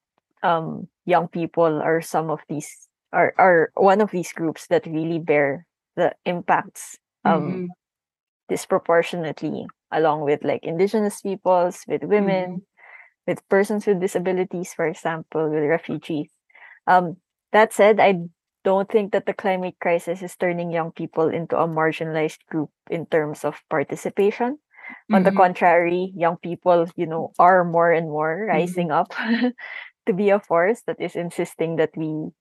um, 0.43 0.87
young 1.05 1.27
people 1.27 1.81
are 1.81 2.01
some 2.01 2.29
of 2.29 2.39
these 2.49 2.69
are, 3.13 3.33
are 3.37 3.71
one 3.75 4.01
of 4.01 4.11
these 4.11 4.33
groups 4.33 4.67
that 4.67 4.85
really 4.85 5.19
bear 5.19 5.65
the 5.95 6.13
impacts 6.25 6.97
um, 7.25 7.63
Mhm. 7.63 7.69
disproportionately 8.49 9.65
along 9.91 10.21
with 10.21 10.43
like 10.43 10.63
indigenous 10.63 11.21
peoples 11.21 11.83
with 11.87 12.03
women 12.03 12.65
with 13.27 13.41
persons 13.49 13.85
with 13.87 13.99
disabilities 14.01 14.73
for 14.73 14.87
example 14.87 15.49
with 15.49 15.63
refugees. 15.63 16.29
Um, 16.87 17.17
that 17.53 17.73
said 17.73 17.99
i 17.99 18.15
don't 18.63 18.89
think 18.91 19.13
that 19.13 19.25
the 19.25 19.33
climate 19.33 19.75
crisis 19.81 20.21
is 20.21 20.35
turning 20.35 20.71
young 20.71 20.91
people 20.91 21.29
into 21.29 21.57
a 21.57 21.67
marginalized 21.67 22.39
group 22.49 22.69
in 22.89 23.05
terms 23.07 23.45
of 23.45 23.61
participation. 23.69 24.59
On 25.13 25.23
the 25.23 25.31
Mhm. 25.31 25.35
contrary 25.35 26.11
young 26.15 26.37
people 26.37 26.87
you 26.95 27.05
know 27.07 27.33
are 27.39 27.63
more 27.63 27.91
and 27.91 28.07
more 28.09 28.45
rising 28.49 28.91
up 28.91 29.13
to 30.07 30.13
be 30.13 30.29
a 30.31 30.39
force 30.39 30.81
that 30.87 31.01
is 31.01 31.15
insisting 31.15 31.77
that 31.77 31.91
we 31.97 32.31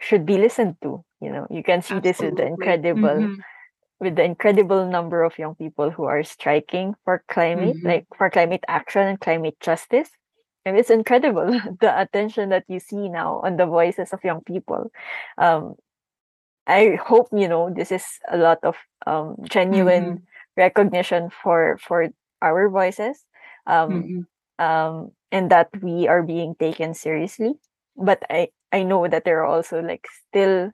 should 0.00 0.26
be 0.26 0.38
listened 0.38 0.76
to 0.82 1.04
you 1.20 1.30
know 1.30 1.46
you 1.50 1.62
can 1.62 1.82
see 1.82 2.00
this 2.00 2.20
with 2.20 2.36
the 2.36 2.46
Absolutely. 2.46 2.46
incredible 2.46 3.28
Mhm. 3.28 3.44
with 4.00 4.16
the 4.16 4.24
incredible 4.24 4.86
number 4.86 5.22
of 5.22 5.38
young 5.38 5.54
people 5.56 5.90
who 5.90 6.04
are 6.04 6.22
striking 6.24 6.94
for 7.04 7.24
climate 7.28 7.78
Mhm. 7.78 7.84
like 7.84 8.06
for 8.16 8.30
climate 8.30 8.64
action 8.68 9.02
and 9.06 9.20
climate 9.20 9.56
justice 9.60 10.10
and 10.64 10.78
it's 10.78 10.90
incredible 10.90 11.46
the 11.80 11.92
attention 12.00 12.50
that 12.50 12.64
you 12.68 12.80
see 12.80 13.08
now 13.08 13.40
on 13.44 13.56
the 13.56 13.66
voices 13.66 14.12
of 14.12 14.24
young 14.24 14.42
people 14.42 14.90
um 15.38 15.74
i 16.66 16.96
hope 17.02 17.28
you 17.32 17.48
know 17.48 17.70
this 17.74 17.92
is 17.92 18.04
a 18.30 18.36
lot 18.36 18.58
of 18.62 18.76
um 19.06 19.36
genuine 19.44 20.18
Mhm. 20.18 20.26
recognition 20.56 21.30
for 21.30 21.78
for 21.80 22.08
our 22.42 22.68
voices 22.68 23.24
um 23.66 24.10
Mhm. 24.10 24.26
Um 24.60 25.12
and 25.32 25.50
that 25.50 25.70
we 25.82 26.08
are 26.08 26.22
being 26.22 26.54
taken 26.60 26.94
seriously. 26.94 27.54
But 27.96 28.22
i 28.30 28.50
i 28.72 28.84
know 28.84 29.08
that 29.08 29.24
there 29.24 29.40
are 29.42 29.46
also 29.50 29.80
like 29.82 30.06
still 30.28 30.72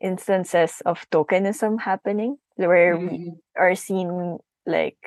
instances 0.00 0.82
of 0.86 1.06
tokenism 1.10 1.80
happening 1.80 2.38
where 2.56 2.98
we 2.98 3.18
Mhm. 3.18 3.40
are 3.56 3.74
seen 3.74 4.38
like 4.66 4.98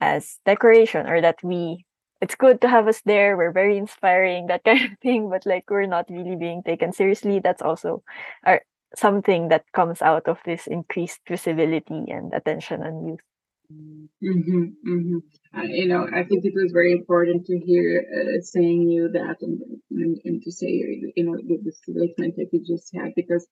as 0.00 0.38
decoration 0.46 1.06
or 1.08 1.20
that 1.20 1.38
we 1.42 1.84
it's 2.20 2.34
good 2.34 2.60
to 2.60 2.68
have 2.68 2.88
us 2.88 3.00
there 3.04 3.36
we're 3.36 3.52
very 3.52 3.76
inspiring 3.78 4.46
that 4.46 4.64
kind 4.68 4.84
of 4.84 4.98
thing 5.00 5.28
but 5.30 5.46
like 5.46 5.68
we're 5.70 5.86
not 5.86 6.06
really 6.10 6.36
being 6.36 6.62
taken 6.62 6.92
seriously. 6.92 7.40
That's 7.40 7.62
also 7.62 8.02
uh, 8.46 8.58
something 8.96 9.48
that 9.48 9.64
comes 9.72 10.02
out 10.02 10.28
of 10.28 10.38
this 10.44 10.66
increased 10.66 11.20
visibility 11.28 12.04
and 12.10 12.32
attention 12.34 12.82
on 12.82 13.06
youth 13.06 13.20
Mm-hmm, 13.70 14.62
mm-hmm. 14.88 15.18
Uh, 15.56 15.62
you 15.64 15.88
know, 15.88 16.06
I 16.10 16.24
think 16.24 16.44
it 16.44 16.54
was 16.54 16.72
very 16.72 16.92
important 16.92 17.46
to 17.46 17.58
hear 17.58 18.02
uh, 18.16 18.40
saying 18.40 18.88
you 18.88 19.10
that 19.12 19.36
and, 19.42 19.60
and, 19.90 20.18
and 20.24 20.42
to 20.42 20.50
say, 20.52 20.68
you 21.16 21.24
know, 21.24 21.36
the, 21.36 21.58
the 21.62 21.72
statement 21.72 22.36
that 22.36 22.48
you 22.52 22.64
just 22.64 22.90
had, 22.94 23.14
because, 23.14 23.46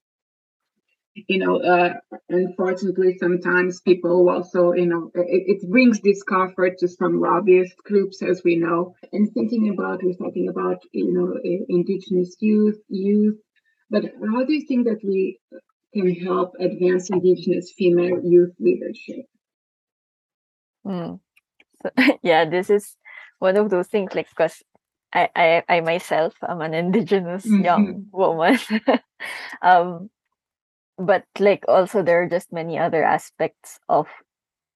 you 1.28 1.38
know, 1.38 1.60
uh, 1.62 1.94
unfortunately, 2.30 3.16
sometimes 3.18 3.80
people 3.80 4.28
also, 4.30 4.72
you 4.72 4.86
know, 4.86 5.10
it, 5.14 5.62
it 5.62 5.70
brings 5.70 6.00
discomfort 6.00 6.78
to 6.78 6.88
some 6.88 7.20
lobbyist 7.20 7.76
groups, 7.84 8.22
as 8.22 8.42
we 8.44 8.56
know. 8.56 8.94
And 9.12 9.30
thinking 9.32 9.70
about, 9.70 10.02
we're 10.02 10.14
talking 10.14 10.48
about, 10.48 10.78
you 10.92 11.12
know, 11.12 11.38
indigenous 11.68 12.36
youth, 12.40 12.78
youth, 12.88 13.36
but 13.90 14.04
how 14.30 14.44
do 14.44 14.52
you 14.54 14.66
think 14.66 14.86
that 14.86 15.00
we 15.04 15.38
can 15.94 16.10
help 16.14 16.54
advance 16.60 17.10
indigenous 17.10 17.72
female 17.76 18.20
youth 18.24 18.54
leadership? 18.58 19.26
Mm. 20.86 21.20
So, 21.82 21.90
yeah, 22.22 22.44
this 22.44 22.70
is 22.70 22.96
one 23.38 23.56
of 23.56 23.70
those 23.70 23.88
things 23.88 24.14
like 24.14 24.28
because 24.30 24.62
I, 25.14 25.28
I 25.36 25.64
I 25.68 25.80
myself 25.80 26.34
am 26.48 26.60
an 26.62 26.74
indigenous 26.74 27.46
Mhm. 27.46 27.58
young 27.58 28.02
woman. 28.12 28.58
um 29.62 30.10
but 30.98 31.24
like 31.38 31.64
also 31.68 32.02
there 32.02 32.22
are 32.22 32.28
just 32.28 32.52
many 32.52 32.78
other 32.78 33.04
aspects 33.04 33.78
of 33.88 34.06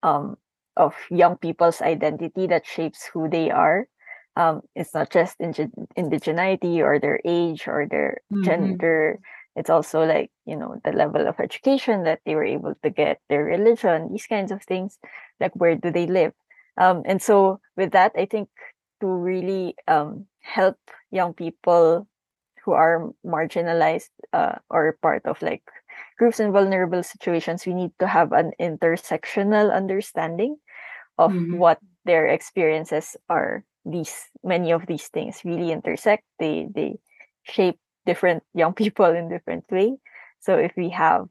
um 0.02 0.36
of 0.76 0.94
young 1.10 1.36
people's 1.38 1.80
identity 1.82 2.46
that 2.46 2.66
shapes 2.66 3.08
who 3.12 3.28
they 3.28 3.50
are. 3.50 3.86
Um 4.36 4.62
it's 4.74 4.94
not 4.94 5.10
just 5.10 5.36
indi- 5.40 5.72
indigeneity 5.98 6.78
or 6.80 6.98
their 6.98 7.20
age 7.24 7.68
or 7.68 7.86
their 7.88 8.20
Mhm. 8.30 8.42
gender. 8.44 9.18
It's 9.56 9.70
also 9.70 10.04
like, 10.04 10.30
you 10.46 10.56
know, 10.56 10.80
the 10.84 10.92
level 10.92 11.26
of 11.26 11.40
education 11.40 12.04
that 12.04 12.20
they 12.24 12.34
were 12.34 12.44
able 12.44 12.74
to 12.82 12.90
get, 12.90 13.20
their 13.28 13.44
religion, 13.44 14.10
these 14.12 14.26
kinds 14.26 14.52
of 14.52 14.62
things 14.62 14.98
like 15.40 15.52
where 15.56 15.74
do 15.76 15.90
they 15.90 16.06
live 16.06 16.32
um, 16.76 17.02
and 17.06 17.20
so 17.22 17.60
with 17.76 17.92
that 17.92 18.12
i 18.16 18.24
think 18.26 18.48
to 19.00 19.06
really 19.06 19.74
um, 19.88 20.26
help 20.40 20.76
young 21.10 21.32
people 21.34 22.06
who 22.64 22.72
are 22.72 23.10
marginalized 23.26 24.10
uh, 24.32 24.56
or 24.70 24.96
part 25.02 25.24
of 25.26 25.40
like 25.42 25.62
groups 26.18 26.40
in 26.40 26.52
vulnerable 26.52 27.02
situations 27.02 27.66
we 27.66 27.74
need 27.74 27.90
to 27.98 28.06
have 28.06 28.32
an 28.32 28.52
intersectional 28.60 29.72
understanding 29.72 30.56
of 31.18 31.34
Mhm. 31.34 31.58
what 31.58 31.78
their 32.04 32.26
experiences 32.26 33.16
are 33.28 33.64
these 33.84 34.28
many 34.44 34.72
of 34.72 34.86
these 34.86 35.08
things 35.08 35.40
really 35.44 35.72
intersect 35.72 36.24
they 36.38 36.68
they 36.74 36.98
shape 37.44 37.78
different 38.10 38.42
young 38.54 38.74
people 38.74 39.06
in 39.20 39.28
different 39.28 39.64
way 39.70 39.96
so 40.40 40.56
if 40.58 40.72
we 40.76 40.90
have 40.90 41.28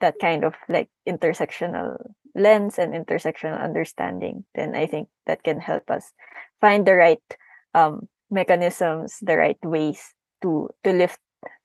that 0.00 0.14
kind 0.20 0.44
of 0.44 0.54
like 0.68 0.88
intersectional 1.08 1.96
lens 2.34 2.78
and 2.78 2.94
intersectional 2.94 3.60
understanding, 3.62 4.44
then 4.54 4.74
I 4.74 4.86
think 4.86 5.08
that 5.26 5.42
can 5.42 5.60
help 5.60 5.90
us 5.90 6.12
find 6.60 6.86
the 6.86 6.94
right 6.94 7.22
um, 7.74 8.08
mechanisms, 8.30 9.18
the 9.22 9.36
right 9.36 9.58
ways 9.64 10.02
to 10.42 10.70
to 10.84 10.92
lift 10.92 11.18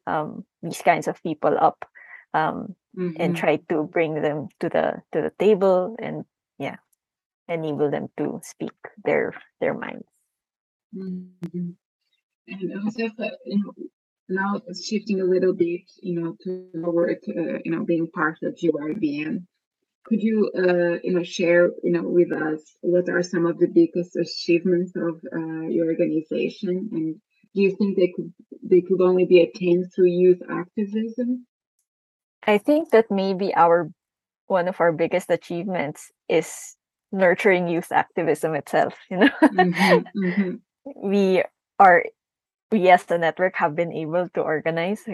um, 0.07 0.45
these 0.63 0.81
kinds 0.81 1.07
of 1.07 1.21
people 1.23 1.57
up 1.59 1.85
um, 2.33 2.75
and 3.17 3.35
Mhm. 3.35 3.37
try 3.37 3.57
to 3.69 3.83
bring 3.83 4.21
them 4.21 4.49
to 4.59 4.69
the 4.69 5.03
to 5.13 5.21
the 5.21 5.31
table 5.39 5.95
and 5.99 6.25
yeah, 6.59 6.77
enable 7.47 7.91
them 7.91 8.09
to 8.17 8.39
speak 8.43 8.75
their 9.05 9.33
their 9.59 9.73
minds. 9.73 10.07
Mhm. 10.95 11.75
And 12.47 12.61
Josefa, 12.71 13.19
uh, 13.31 13.37
you 13.45 13.59
know, 13.63 13.73
now 14.29 14.61
shifting 14.83 15.21
a 15.21 15.25
little 15.25 15.53
bit, 15.53 15.81
you 16.01 16.19
know, 16.21 16.35
toward, 16.43 17.17
uh, 17.29 17.59
you 17.63 17.71
know, 17.71 17.83
being 17.83 18.07
part 18.11 18.37
of 18.43 18.55
GYBN, 18.55 19.45
could 20.05 20.21
you, 20.21 20.51
uh, 20.57 20.97
you 21.03 21.13
know, 21.13 21.23
share, 21.23 21.71
you 21.83 21.91
know, 21.91 22.03
with 22.03 22.31
us 22.31 22.61
what 22.81 23.09
are 23.09 23.21
some 23.23 23.45
of 23.45 23.57
the 23.59 23.67
biggest 23.67 24.15
achievements 24.15 24.93
of 24.95 25.21
uh, 25.35 25.67
your 25.67 25.87
organization, 25.87 26.89
and 26.91 27.15
do 27.53 27.61
you 27.61 27.75
think 27.75 27.97
they 27.97 28.13
could 28.15 28.33
they 28.63 28.81
could 28.81 29.01
only 29.01 29.25
be 29.25 29.41
attained 29.41 29.91
through 29.93 30.07
youth 30.09 30.41
activism? 30.49 31.45
I 32.45 32.57
think 32.57 32.91
that 32.91 33.11
maybe 33.11 33.53
our 33.55 33.89
one 34.47 34.67
of 34.67 34.79
our 34.79 34.91
biggest 34.91 35.29
achievements 35.29 36.11
is 36.29 36.75
nurturing 37.11 37.67
youth 37.67 37.91
activism 37.91 38.55
itself. 38.55 38.95
You 39.09 39.17
know, 39.17 39.29
Mhm, 39.53 40.09
mhm, 40.15 40.59
we 40.95 41.43
are 41.79 42.05
we 42.71 42.89
as 42.89 43.05
the 43.05 43.17
network 43.17 43.55
have 43.55 43.75
been 43.75 43.93
able 43.93 44.29
to 44.29 44.41
organize 44.41 45.05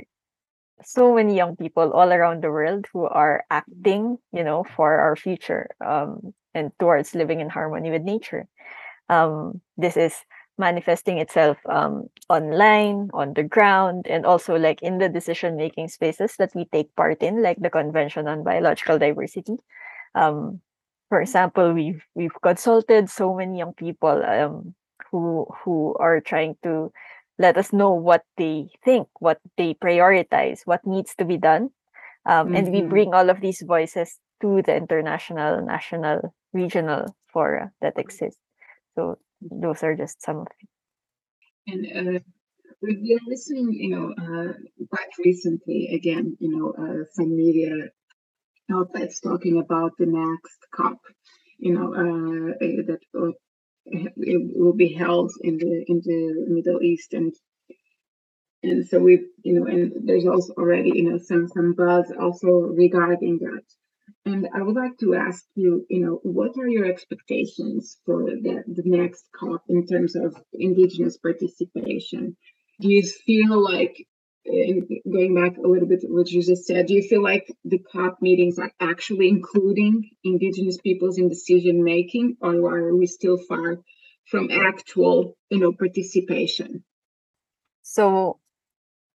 so 0.83 1.13
many 1.13 1.35
young 1.35 1.55
people 1.55 1.91
all 1.93 2.11
around 2.11 2.43
the 2.43 2.51
world 2.51 2.87
who 2.91 3.05
are 3.05 3.45
acting 3.49 4.17
you 4.31 4.43
know 4.43 4.65
for 4.75 4.97
our 4.99 5.15
future 5.15 5.69
um, 5.85 6.33
and 6.53 6.71
towards 6.79 7.15
living 7.15 7.39
in 7.39 7.49
harmony 7.49 7.91
with 7.91 8.01
nature. 8.01 8.47
Um, 9.09 9.61
this 9.77 9.97
is 9.97 10.15
manifesting 10.57 11.17
itself 11.17 11.57
um, 11.67 12.09
online 12.29 13.09
on 13.13 13.33
the 13.33 13.43
ground 13.43 14.05
and 14.07 14.25
also 14.25 14.55
like 14.55 14.81
in 14.81 14.99
the 14.99 15.09
decision 15.09 15.57
making 15.57 15.87
spaces 15.87 16.35
that 16.37 16.51
we 16.53 16.65
take 16.65 16.95
part 16.95 17.21
in 17.23 17.41
like 17.41 17.57
the 17.59 17.69
convention 17.69 18.27
on 18.27 18.43
biological 18.43 18.99
diversity. 18.99 19.57
Um, 20.15 20.61
for 21.09 21.21
example 21.21 21.73
we've 21.73 22.03
we've 22.15 22.39
consulted 22.41 23.09
so 23.09 23.33
many 23.33 23.59
young 23.59 23.73
people 23.73 24.23
um, 24.23 24.75
who 25.11 25.47
who 25.63 25.95
are 25.99 26.21
trying 26.21 26.55
to 26.63 26.91
let 27.39 27.57
us 27.57 27.73
know 27.73 27.91
what 27.91 28.23
they 28.37 28.67
think 28.83 29.07
what 29.19 29.39
they 29.57 29.73
prioritize 29.73 30.61
what 30.65 30.85
needs 30.85 31.15
to 31.15 31.25
be 31.25 31.37
done 31.37 31.69
um, 32.25 32.55
and 32.55 32.71
we 32.71 32.81
mhm. 32.81 32.89
bring 32.89 33.13
all 33.13 33.29
of 33.29 33.41
these 33.41 33.61
voices 33.65 34.19
to 34.41 34.61
the 34.65 34.75
international 34.75 35.65
national 35.65 36.33
regional 36.53 37.05
fora 37.31 37.71
that 37.81 37.97
exist 37.97 38.37
so 38.95 39.17
those 39.51 39.83
are 39.83 39.95
just 39.95 40.21
some 40.21 40.37
of 40.37 40.47
it. 40.59 40.69
And 41.65 41.85
uh, 41.85 42.19
we've 42.81 43.01
been 43.01 43.19
listening, 43.27 43.73
you 43.73 43.89
know, 43.89 44.13
uh, 44.17 44.53
quite 44.89 45.09
recently, 45.23 45.89
again, 45.93 46.37
you 46.39 46.49
know, 46.55 46.73
uh, 46.77 47.05
some 47.13 47.35
media 47.35 47.71
outlets 48.71 49.19
talking 49.19 49.59
about 49.59 49.91
the 49.97 50.05
next 50.07 50.57
COP, 50.75 50.99
you 51.57 51.73
know, 51.73 51.93
uh, 51.93 52.51
uh, 52.65 52.83
that 52.87 52.99
will, 53.13 53.33
it 53.85 54.41
will 54.55 54.73
be 54.73 54.93
held 54.93 55.31
in 55.41 55.57
the 55.57 55.83
in 55.87 56.01
the 56.03 56.45
Middle 56.47 56.81
East, 56.81 57.13
and 57.13 57.33
and 58.63 58.87
so 58.87 58.99
we, 58.99 59.27
you 59.43 59.59
know, 59.59 59.65
and 59.65 60.07
there's 60.07 60.25
also 60.25 60.53
already, 60.53 60.91
you 60.95 61.09
know, 61.09 61.17
some 61.17 61.47
some 61.47 61.73
buzz 61.73 62.11
also 62.17 62.47
regarding 62.49 63.39
that. 63.39 63.63
And 64.25 64.47
I 64.55 64.61
would 64.61 64.75
like 64.75 64.97
to 64.99 65.15
ask 65.15 65.43
you, 65.55 65.85
you 65.89 65.99
know, 65.99 66.19
what 66.23 66.51
are 66.57 66.67
your 66.67 66.85
expectations 66.85 67.97
for 68.05 68.23
the, 68.23 68.63
the 68.67 68.83
next 68.85 69.25
COP 69.37 69.63
in 69.67 69.85
terms 69.85 70.15
of 70.15 70.35
Indigenous 70.53 71.17
participation? 71.17 72.37
Do 72.79 72.89
you 72.89 73.03
feel 73.03 73.61
like, 73.61 74.07
going 74.45 75.35
back 75.35 75.57
a 75.57 75.67
little 75.67 75.87
bit 75.87 76.01
to 76.01 76.07
what 76.07 76.29
you 76.31 76.41
just 76.43 76.65
said, 76.65 76.87
do 76.87 76.93
you 76.93 77.03
feel 77.03 77.21
like 77.23 77.47
the 77.65 77.79
COP 77.79 78.21
meetings 78.21 78.59
are 78.59 78.71
actually 78.79 79.29
including 79.29 80.11
Indigenous 80.23 80.77
peoples 80.77 81.17
in 81.17 81.29
decision 81.29 81.83
making, 81.83 82.37
or 82.41 82.53
are 82.75 82.95
we 82.95 83.05
still 83.07 83.37
far 83.37 83.79
from 84.25 84.49
actual, 84.51 85.37
you 85.49 85.59
know, 85.59 85.71
participation? 85.73 86.83
so 87.81 88.39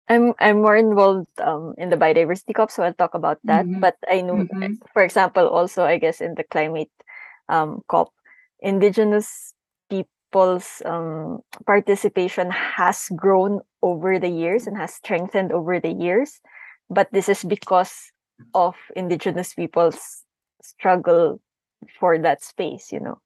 I'm 0.09 0.35
I'm 0.41 0.63
more 0.63 0.77
involved 0.77 1.29
um 1.41 1.75
in 1.79 1.91
the 1.91 1.97
biodiversity 1.97 2.55
COP, 2.55 2.71
so 2.71 2.83
I'll 2.85 2.95
talk 2.95 3.15
about 3.15 3.41
that. 3.47 3.67
Mhm, 3.67 3.81
But 3.81 3.97
I 4.11 4.23
know, 4.23 4.45
mhm, 4.45 4.79
for 4.93 5.03
example, 5.03 5.49
also 5.49 5.85
I 5.85 5.99
guess 5.99 6.21
in 6.21 6.35
the 6.35 6.45
climate 6.45 6.93
um 7.49 7.83
COP, 7.89 8.13
indigenous 8.61 9.54
people's 10.35 10.83
um 10.87 11.41
participation 11.67 12.51
has 12.51 13.09
grown 13.17 13.61
over 13.83 14.19
the 14.19 14.29
years 14.29 14.67
and 14.67 14.77
has 14.77 14.95
strengthened 14.95 15.53
over 15.53 15.81
the 15.81 15.93
years. 15.93 16.41
But 16.91 17.09
this 17.13 17.29
is 17.29 17.45
because 17.45 17.93
of 18.55 18.75
indigenous 18.97 19.55
people's 19.55 20.25
struggle 20.63 21.41
for 22.01 22.19
that 22.19 22.43
space, 22.43 22.93
you 22.93 23.01
know 23.01 23.19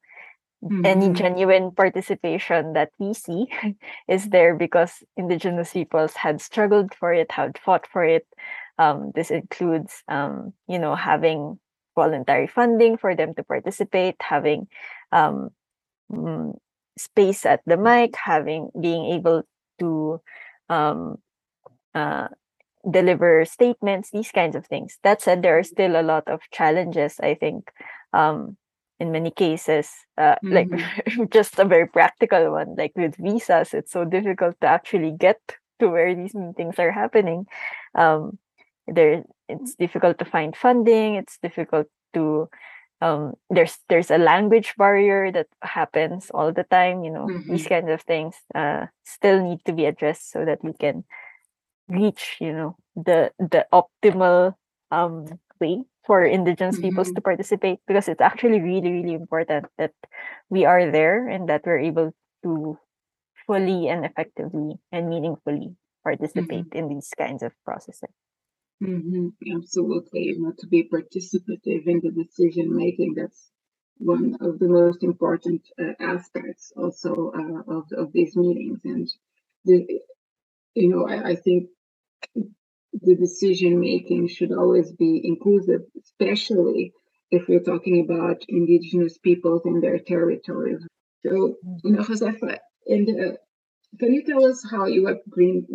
any 0.85 1.11
mhm, 1.11 1.13
genuine 1.13 1.71
participation 1.73 2.73
that 2.75 2.91
we 2.99 3.15
see 3.15 3.47
is 4.09 4.29
there 4.31 4.55
because 4.55 5.03
indigenous 5.17 5.73
peoples 5.73 6.15
had 6.15 6.41
struggled 6.41 6.95
for 6.95 7.13
it, 7.13 7.31
had 7.33 7.59
fought 7.59 7.87
for 7.93 8.05
it. 8.05 8.27
Um, 8.79 9.13
this 9.15 9.31
includes, 9.31 10.03
um, 10.09 10.53
you 10.69 10.79
know, 10.79 10.95
having 10.95 11.59
voluntary 11.95 12.47
funding 12.47 12.97
for 12.97 13.15
them 13.15 13.35
to 13.35 13.45
participate, 13.45 14.17
having 14.21 14.69
um, 15.13 15.51
mm, 16.13 16.57
space 16.99 17.47
at 17.47 17.61
the 17.67 17.77
mic, 17.77 18.15
having 18.17 18.71
being 18.79 19.07
able 19.13 19.43
to 19.79 20.21
um, 20.69 21.19
uh, 21.95 22.29
deliver 22.89 23.45
statements, 23.45 24.11
these 24.11 24.31
kinds 24.33 24.57
of 24.57 24.67
things. 24.67 24.99
That 25.03 25.23
said, 25.23 25.43
there 25.43 25.59
are 25.59 25.65
still 25.65 25.99
a 25.99 26.03
lot 26.03 26.29
of 26.29 26.41
challenges, 26.53 27.17
I 27.21 27.35
think, 27.35 27.71
um, 28.13 28.57
in 29.01 29.13
many 29.13 29.31
cases, 29.31 29.91
uh, 30.17 30.37
mm-hmm. 30.45 30.53
like 30.53 31.31
just 31.31 31.59
a 31.59 31.65
very 31.65 31.87
practical 31.87 32.53
one, 32.53 32.75
like 32.77 32.93
with 32.97 33.17
visas, 33.17 33.75
it's 33.75 33.93
so 33.93 34.05
difficult 34.05 34.57
to 34.61 34.67
actually 34.67 35.13
get 35.13 35.39
to 35.79 35.89
where 35.89 36.15
these 36.15 36.35
meetings 36.35 36.79
are 36.79 36.91
happening. 36.91 37.47
Um, 37.95 38.39
there, 38.87 39.25
it's 39.49 39.75
difficult 39.77 40.19
to 40.19 40.25
find 40.25 40.57
funding. 40.57 41.15
It's 41.15 41.39
difficult 41.43 41.87
to 42.15 42.49
um, 43.01 43.35
there's 43.51 43.79
there's 43.89 44.11
a 44.11 44.19
language 44.19 44.75
barrier 44.77 45.31
that 45.33 45.47
happens 45.63 46.31
all 46.35 46.53
the 46.53 46.65
time. 46.65 47.05
You 47.05 47.13
know, 47.13 47.27
mm-hmm. 47.27 47.53
these 47.53 47.67
kinds 47.67 47.91
of 47.91 48.03
things 48.03 48.35
uh, 48.55 48.87
still 49.05 49.43
need 49.43 49.65
to 49.67 49.73
be 49.73 49.85
addressed 49.85 50.31
so 50.31 50.45
that 50.45 50.63
we 50.65 50.73
can 50.73 51.05
reach 51.89 52.37
you 52.41 52.53
know 52.53 52.77
the 52.97 53.33
the 53.39 53.67
optimal 53.73 54.55
um, 54.91 55.27
way 55.61 55.83
for 56.07 56.25
indigenous 56.25 56.77
mm-hmm. 56.77 56.89
peoples 56.89 57.13
to 57.13 57.21
participate 57.21 57.81
because 57.87 58.09
it's 58.09 58.21
actually 58.21 58.61
really 58.61 58.93
really 58.93 59.15
important 59.15 59.67
that 59.79 59.93
we 60.51 60.65
are 60.65 60.91
there 60.91 61.29
and 61.29 61.49
that 61.49 61.63
we're 61.65 61.79
able 61.81 62.13
to 62.43 62.79
fully 63.47 63.89
and 63.89 64.05
effectively 64.05 64.77
and 64.93 65.09
meaningfully 65.09 65.75
participate 66.05 66.69
mm-hmm. 66.71 66.79
in 66.79 66.89
these 66.89 67.11
kinds 67.17 67.43
of 67.43 67.53
processes 67.65 68.13
mm-hmm. 68.83 69.29
absolutely 69.57 70.23
you 70.31 70.41
know 70.41 70.53
to 70.59 70.67
be 70.67 70.83
participative 70.85 71.83
in 71.93 72.01
the 72.05 72.11
decision 72.23 72.75
making 72.75 73.15
that's 73.15 73.51
one 73.99 74.37
of 74.41 74.59
the 74.59 74.69
most 74.69 75.03
important 75.03 75.63
uh, 75.83 75.93
aspects 76.01 76.73
also 76.77 77.33
uh, 77.41 77.75
of, 77.77 77.85
of 77.93 78.13
these 78.13 78.37
meetings 78.37 78.81
and 78.85 79.09
the, 79.65 79.87
you 80.75 80.89
know 80.91 81.09
I, 81.09 81.31
I 81.31 81.37
think 81.37 81.69
the 83.03 83.17
decision 83.17 83.81
making 83.81 84.29
should 84.29 84.53
always 84.53 84.93
be 84.93 85.21
inclusive, 85.25 85.83
especially 86.03 86.93
if 87.31 87.49
we're 87.49 87.63
talking 87.73 88.01
about 88.05 88.43
indigenous 88.49 89.19
peoples 89.19 89.63
in 89.65 89.81
their 89.81 89.99
territories. 89.99 90.83
So, 91.25 91.57
you 91.85 91.91
know, 91.93 92.03
Josefa, 92.03 92.59
and 92.87 93.09
uh, 93.09 93.33
can 93.99 94.13
you 94.13 94.25
tell 94.25 94.45
us 94.45 94.65
how 94.71 94.87
your 94.87 95.11
upbringing 95.11 95.67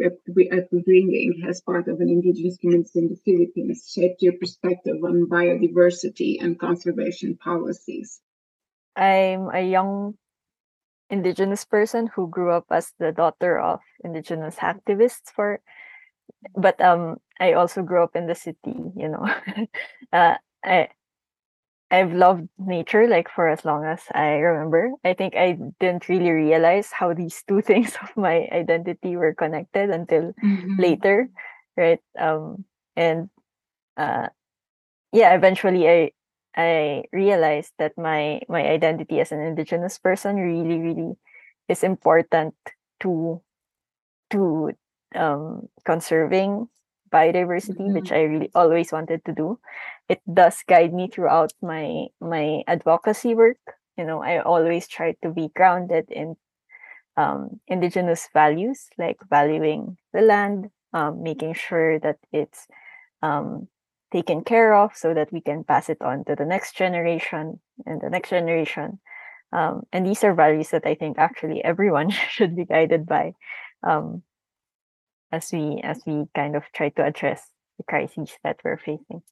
as 1.47 1.61
part 1.61 1.87
of 1.87 1.99
an 1.99 2.09
indigenous 2.09 2.57
community 2.57 2.99
in 2.99 3.09
the 3.09 3.19
Philippines 3.25 3.89
shaped 3.93 4.21
your 4.21 4.33
perspective 4.33 4.97
on 5.03 5.27
biodiversity 5.29 6.37
and 6.41 6.59
conservation 6.59 7.37
policies? 7.37 8.21
I'm 8.95 9.49
a 9.53 9.61
young 9.61 10.15
indigenous 11.09 11.65
person 11.65 12.09
who 12.15 12.29
grew 12.29 12.51
up 12.51 12.65
as 12.71 12.93
the 12.99 13.11
daughter 13.11 13.59
of 13.59 13.79
indigenous 14.03 14.55
activists 14.57 15.29
for 15.33 15.61
but 16.55 16.79
um 16.81 17.17
I 17.39 17.53
also 17.53 17.81
grew 17.81 18.03
up 18.03 18.15
in 18.15 18.27
the 18.27 18.35
city, 18.35 18.77
you 18.95 19.09
know. 19.09 19.25
uh, 20.13 20.35
I 20.63 20.89
I've 21.93 22.11
loved 22.11 22.49
nature 22.57 23.07
like 23.07 23.29
for 23.29 23.47
as 23.47 23.63
long 23.63 23.85
as 23.85 24.01
I 24.15 24.41
remember. 24.41 24.89
I 25.05 25.13
think 25.13 25.35
I 25.37 25.59
didn't 25.79 26.09
really 26.09 26.31
realize 26.31 26.89
how 26.91 27.13
these 27.13 27.43
two 27.47 27.61
things 27.69 27.93
of 28.01 28.09
my 28.17 28.49
identity 28.51 29.15
were 29.15 29.35
connected 29.35 29.91
until 29.91 30.33
mm-hmm. 30.43 30.81
later, 30.81 31.29
right? 31.77 32.01
Um 32.17 32.65
and 32.95 33.29
uh 33.95 34.29
yeah, 35.13 35.35
eventually 35.35 35.87
I 35.87 36.11
I 36.57 37.03
realized 37.13 37.73
that 37.77 37.93
my 37.95 38.41
my 38.49 38.65
identity 38.65 39.21
as 39.21 39.31
an 39.31 39.41
indigenous 39.41 39.99
person 39.99 40.37
really 40.37 40.81
really 40.81 41.13
is 41.69 41.83
important 41.83 42.55
to 43.01 43.39
to 44.31 44.71
um, 45.13 45.69
conserving 45.85 46.67
biodiversity, 47.13 47.77
mm-hmm. 47.77 47.93
which 47.93 48.11
I 48.11 48.23
really 48.23 48.49
always 48.55 48.91
wanted 48.91 49.23
to 49.25 49.31
do. 49.31 49.59
It 50.09 50.21
does 50.31 50.63
guide 50.67 50.93
me 50.93 51.07
throughout 51.09 51.53
my 51.61 52.07
my 52.21 52.63
advocacy 52.67 53.35
work. 53.35 53.59
You 53.97 54.05
know, 54.05 54.21
I 54.23 54.39
always 54.39 54.87
try 54.87 55.15
to 55.23 55.29
be 55.29 55.49
grounded 55.55 56.09
in 56.11 56.35
um, 57.17 57.59
indigenous 57.67 58.29
values, 58.33 58.89
like 58.97 59.17
valuing 59.29 59.97
the 60.13 60.21
land, 60.21 60.69
um, 60.93 61.23
making 61.23 61.53
sure 61.53 61.99
that 61.99 62.17
it's 62.31 62.67
um, 63.21 63.67
taken 64.11 64.43
care 64.43 64.73
of, 64.75 64.95
so 64.95 65.13
that 65.13 65.31
we 65.31 65.41
can 65.41 65.63
pass 65.63 65.89
it 65.89 66.01
on 66.01 66.25
to 66.25 66.35
the 66.35 66.45
next 66.45 66.75
generation 66.75 67.59
and 67.85 68.01
the 68.01 68.09
next 68.09 68.29
generation. 68.29 68.99
Um, 69.51 69.83
and 69.93 70.05
these 70.05 70.23
are 70.23 70.33
values 70.33 70.69
that 70.71 70.85
I 70.85 70.95
think 70.95 71.17
actually 71.19 71.63
everyone 71.63 72.09
should 72.29 72.55
be 72.55 72.65
guided 72.65 73.05
by. 73.05 73.33
Um, 73.83 74.23
as 75.31 75.51
we 75.51 75.81
as 75.83 76.01
we 76.05 76.25
kind 76.35 76.55
of 76.55 76.63
try 76.73 76.89
to 76.89 77.03
address 77.03 77.49
the 77.77 77.83
crises 77.83 78.37
that 78.43 78.59
we're 78.63 78.77
facing. 78.77 79.23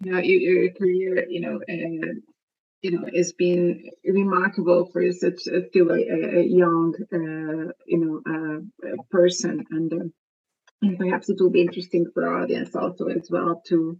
Yeah, 0.00 0.20
your 0.20 0.70
career, 0.72 1.26
you 1.28 1.40
know, 1.40 1.56
uh, 1.56 2.14
you 2.82 2.90
know, 2.90 3.08
has 3.14 3.32
been 3.32 3.90
remarkable 4.04 4.86
for 4.92 5.10
such 5.12 5.46
a, 5.46 5.66
still 5.68 5.90
a, 5.90 6.40
a 6.40 6.42
young, 6.44 6.94
uh, 7.12 7.72
you 7.86 7.98
know, 7.98 8.22
uh, 8.28 8.96
person, 9.10 9.64
and 9.70 9.92
uh, 9.92 10.06
and 10.82 10.98
perhaps 10.98 11.30
it 11.30 11.40
will 11.40 11.50
be 11.50 11.62
interesting 11.62 12.06
for 12.12 12.28
our 12.28 12.42
audience 12.42 12.76
also 12.76 13.06
as 13.06 13.28
well 13.30 13.62
to 13.68 13.98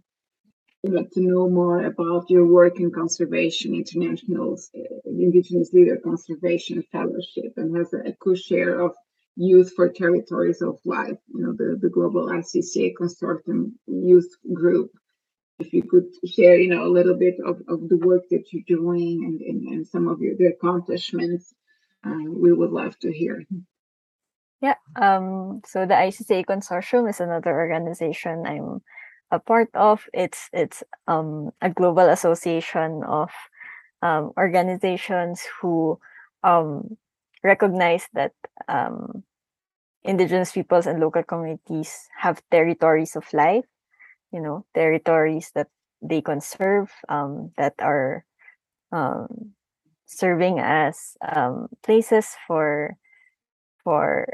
you 0.83 0.91
know, 0.91 1.05
to 1.13 1.21
know 1.21 1.49
more 1.49 1.83
about 1.83 2.29
your 2.29 2.45
work 2.45 2.79
in 2.79 2.91
conservation, 2.91 3.73
international 3.73 4.57
uh, 4.75 4.79
Indigenous 5.05 5.73
Leader 5.73 5.97
Conservation 5.97 6.83
Fellowship, 6.91 7.53
and 7.57 7.75
has 7.75 7.93
a, 7.93 8.13
co-share 8.13 8.79
of 8.79 8.95
Youth 9.35 9.73
for 9.75 9.89
Territories 9.89 10.61
of 10.61 10.79
Life, 10.85 11.17
you 11.33 11.41
know, 11.41 11.53
the, 11.53 11.77
the 11.81 11.89
global 11.89 12.27
ICCA 12.27 12.93
consortium 12.99 13.71
youth 13.87 14.29
group. 14.53 14.91
If 15.59 15.73
you 15.73 15.83
could 15.83 16.05
share, 16.25 16.57
you 16.57 16.69
know, 16.69 16.85
a 16.85 16.91
little 16.91 17.15
bit 17.15 17.37
of, 17.43 17.61
of 17.67 17.89
the 17.89 17.97
work 17.97 18.23
that 18.29 18.45
you're 18.51 18.63
doing 18.67 19.23
and, 19.25 19.41
and, 19.41 19.67
and 19.73 19.87
some 19.87 20.07
of 20.07 20.21
your 20.21 20.35
the 20.37 20.53
accomplishments, 20.55 21.53
uh, 22.05 22.29
we 22.29 22.53
would 22.53 22.71
love 22.71 22.97
to 22.99 23.11
hear. 23.11 23.43
Yeah. 24.61 24.75
Um, 24.95 25.61
so 25.65 25.85
the 25.85 25.93
ICCA 25.93 26.45
consortium 26.45 27.09
is 27.09 27.19
another 27.19 27.51
organization 27.51 28.45
I'm 28.45 28.81
a 29.31 29.39
part 29.39 29.69
of. 29.73 30.05
It's 30.13 30.49
it's 30.53 30.83
um, 31.07 31.51
a 31.61 31.69
global 31.69 32.09
association 32.09 33.03
of 33.03 33.29
um, 34.01 34.31
organizations 34.37 35.43
who 35.61 35.99
um, 36.43 36.97
recognize 37.43 38.07
that 38.13 38.33
um, 38.67 39.23
indigenous 40.03 40.51
peoples 40.51 40.87
and 40.87 40.99
local 40.99 41.23
communities 41.23 42.07
have 42.17 42.41
territories 42.49 43.15
of 43.15 43.25
life, 43.33 43.65
you 44.31 44.41
know, 44.41 44.65
territories 44.73 45.51
that 45.55 45.67
they 46.01 46.21
conserve 46.21 46.91
um, 47.09 47.51
that 47.57 47.73
are 47.79 48.25
um, 48.91 49.53
serving 50.05 50.59
as 50.59 51.17
um, 51.21 51.67
places 51.83 52.35
for 52.47 52.95
for 53.83 54.27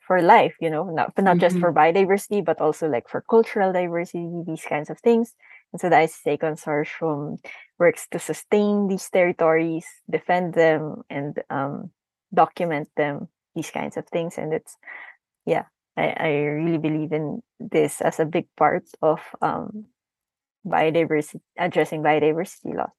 for 0.00 0.20
life, 0.20 0.54
you 0.60 0.70
know, 0.70 0.84
not 0.84 1.12
not 1.18 1.36
mm-hmm. 1.36 1.40
just 1.40 1.58
for 1.58 1.72
biodiversity, 1.72 2.44
but 2.44 2.60
also 2.60 2.88
like 2.88 3.08
for 3.08 3.22
cultural 3.28 3.72
diversity, 3.72 4.28
these 4.46 4.64
kinds 4.64 4.90
of 4.90 4.98
things. 5.00 5.34
And 5.72 5.80
so 5.80 5.88
the 5.88 5.96
ICCA 5.96 6.38
consortium 6.38 7.38
works 7.78 8.06
to 8.10 8.18
sustain 8.18 8.88
these 8.88 9.08
territories, 9.08 9.86
defend 10.10 10.52
them, 10.52 11.02
and 11.08 11.40
um, 11.48 11.90
document 12.34 12.88
them 12.96 13.28
these 13.54 13.70
kinds 13.70 13.96
of 13.96 14.06
things 14.08 14.38
and 14.38 14.52
it's 14.52 14.76
yeah 15.44 15.64
i, 15.96 16.14
I 16.16 16.28
really 16.56 16.78
believe 16.78 17.12
in 17.12 17.42
this 17.70 18.00
as 18.00 18.18
a 18.18 18.24
big 18.24 18.46
part 18.56 18.84
of 19.02 19.20
um, 19.40 19.86
biodiversity 20.66 21.40
addressing 21.58 22.02
biodiversity 22.02 22.74
loss 22.74 22.90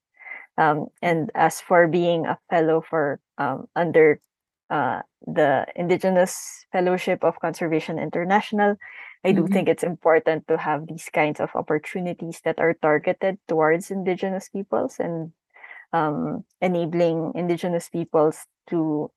um, 0.57 0.87
and 1.01 1.31
as 1.35 1.61
for 1.61 1.87
being 1.87 2.25
a 2.25 2.37
fellow 2.49 2.81
for 2.81 3.19
um, 3.37 3.67
under 3.75 4.19
uh, 4.69 5.01
the 5.27 5.65
indigenous 5.75 6.65
fellowship 6.71 7.23
of 7.23 7.39
conservation 7.39 7.99
international 7.99 8.75
i 9.23 9.31
do 9.31 9.43
mm-hmm. 9.43 9.53
think 9.53 9.69
it's 9.69 9.83
important 9.83 10.47
to 10.47 10.57
have 10.57 10.87
these 10.87 11.09
kinds 11.13 11.39
of 11.39 11.49
opportunities 11.55 12.41
that 12.43 12.59
are 12.59 12.73
targeted 12.73 13.37
towards 13.47 13.91
indigenous 13.91 14.49
peoples 14.49 14.99
and 14.99 15.31
um, 15.93 16.43
enabling 16.59 17.31
indigenous 17.35 17.87
peoples 17.87 18.45
to 18.69 19.09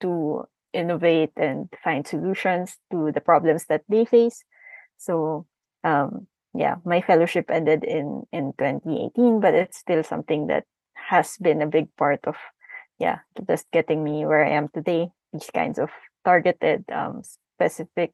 to 0.00 0.44
innovate 0.72 1.32
and 1.36 1.68
find 1.82 2.06
solutions 2.06 2.78
to 2.90 3.12
the 3.12 3.20
problems 3.20 3.66
that 3.66 3.82
they 3.88 4.04
face. 4.04 4.44
So 5.00 5.46
um, 5.82 6.28
yeah, 6.54 6.76
my 6.84 7.00
fellowship 7.00 7.50
ended 7.50 7.84
in 7.84 8.24
in 8.32 8.52
2018, 8.58 9.40
but 9.40 9.54
it's 9.54 9.78
still 9.78 10.04
something 10.04 10.46
that 10.48 10.64
has 10.94 11.36
been 11.40 11.62
a 11.62 11.66
big 11.66 11.88
part 11.96 12.20
of 12.24 12.36
yeah, 13.00 13.20
just 13.48 13.66
getting 13.72 14.04
me 14.04 14.26
where 14.26 14.44
I 14.44 14.50
am 14.50 14.68
today. 14.68 15.08
These 15.32 15.50
kinds 15.54 15.78
of 15.78 15.88
targeted, 16.24 16.84
um, 16.92 17.22
specific 17.56 18.12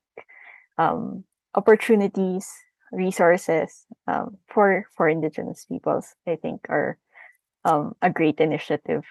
um, 0.78 1.24
opportunities, 1.54 2.48
resources 2.92 3.84
um, 4.06 4.38
for 4.46 4.86
for 4.96 5.08
Indigenous 5.08 5.66
peoples, 5.66 6.14
I 6.26 6.36
think, 6.36 6.66
are 6.68 6.98
um, 7.64 7.96
a 8.00 8.10
great 8.10 8.38
initiative. 8.38 9.02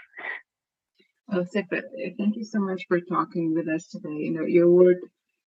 Oh, 1.32 1.44
Sefa, 1.44 1.82
thank 2.18 2.38
you 2.38 2.46
so 2.46 2.60
much 2.60 2.86
for 2.88 3.02
talking 3.02 3.54
with 3.54 3.68
us 3.68 3.88
today. 3.88 4.30
You 4.30 4.32
know, 4.32 4.46
your 4.46 4.70
work 4.70 4.98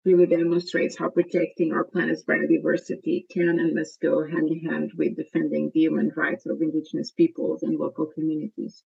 really 0.05 0.27
demonstrates 0.27 0.97
how 0.97 1.09
protecting 1.09 1.73
our 1.73 1.83
planet's 1.83 2.23
biodiversity 2.23 3.27
can 3.29 3.59
and 3.59 3.73
must 3.73 3.99
go 3.99 4.23
hand 4.25 4.49
in 4.49 4.59
hand 4.59 4.91
with 4.97 5.17
defending 5.17 5.71
the 5.73 5.79
human 5.81 6.11
rights 6.15 6.45
of 6.45 6.61
indigenous 6.61 7.11
peoples 7.11 7.63
and 7.63 7.79
local 7.79 8.05
communities. 8.05 8.83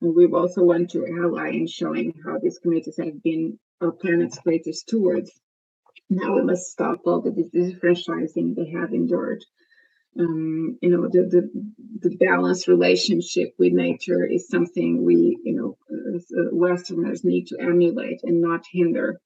And 0.00 0.14
we 0.14 0.26
also 0.26 0.64
want 0.64 0.90
to 0.90 1.06
ally 1.06 1.50
in 1.50 1.66
showing 1.66 2.14
how 2.24 2.38
these 2.38 2.58
communities 2.58 2.96
have 2.96 3.22
been 3.22 3.58
our 3.80 3.92
planet's 3.92 4.38
greatest 4.38 4.80
stewards. 4.80 5.30
Now 6.08 6.34
we 6.36 6.42
must 6.42 6.70
stop 6.70 7.00
all 7.06 7.20
the 7.20 7.30
disenfranchising 7.30 8.54
they 8.54 8.70
have 8.70 8.92
endured. 8.92 9.44
Um, 10.18 10.78
you 10.80 10.90
know, 10.90 11.08
the, 11.08 11.22
the, 11.28 12.08
the 12.08 12.16
balanced 12.16 12.68
relationship 12.68 13.54
with 13.58 13.72
nature 13.72 14.24
is 14.24 14.48
something 14.48 15.04
we, 15.04 15.38
you 15.44 15.54
know, 15.54 15.76
uh, 15.92 16.50
Westerners 16.52 17.24
need 17.24 17.48
to 17.48 17.58
emulate 17.60 18.20
and 18.22 18.40
not 18.40 18.64
hinder. 18.70 19.20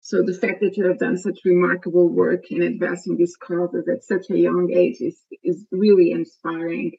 So 0.00 0.22
the 0.22 0.34
fact 0.34 0.60
that 0.60 0.76
you 0.76 0.86
have 0.86 0.98
done 0.98 1.18
such 1.18 1.40
remarkable 1.44 2.08
work 2.08 2.50
in 2.50 2.62
advancing 2.62 3.16
these 3.16 3.36
causes 3.36 3.88
at 3.88 4.04
such 4.04 4.30
a 4.30 4.38
young 4.38 4.70
age 4.72 5.00
is 5.00 5.20
is 5.42 5.66
really 5.70 6.12
inspiring. 6.12 6.92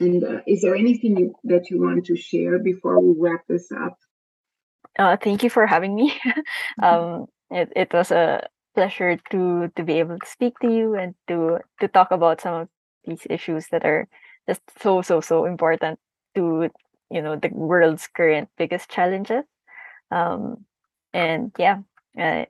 And 0.00 0.24
uh, 0.24 0.40
is 0.46 0.62
there 0.62 0.74
anything 0.74 1.16
you, 1.16 1.34
that 1.44 1.70
you 1.70 1.80
want 1.80 2.06
to 2.06 2.16
share 2.16 2.58
before 2.58 3.00
we 3.00 3.14
wrap 3.18 3.46
this 3.48 3.70
up? 3.72 3.96
Uh, 4.98 5.16
thank 5.16 5.42
you 5.42 5.50
for 5.50 5.66
having 5.66 5.94
me. 5.94 6.14
Mm-hmm. 6.80 6.84
um, 6.84 7.26
it, 7.50 7.72
it 7.76 7.92
was 7.92 8.10
a 8.10 8.48
pleasure 8.74 9.16
to 9.30 9.70
to 9.76 9.82
be 9.84 10.00
able 10.00 10.18
to 10.18 10.26
speak 10.26 10.58
to 10.58 10.68
you 10.68 10.94
and 10.94 11.14
to 11.28 11.58
to 11.80 11.88
talk 11.88 12.10
about 12.10 12.40
some 12.40 12.54
of 12.54 12.68
these 13.04 13.26
issues 13.30 13.68
that 13.70 13.84
are 13.84 14.08
just 14.48 14.62
so 14.82 15.02
so 15.02 15.20
so 15.20 15.44
important 15.44 15.98
to 16.34 16.68
you 17.10 17.22
know 17.22 17.36
the 17.36 17.48
world's 17.52 18.08
current 18.08 18.48
biggest 18.58 18.90
challenges. 18.90 19.44
Um, 20.10 20.64
and 21.12 21.52
yeah, 21.58 21.78
I, 22.16 22.46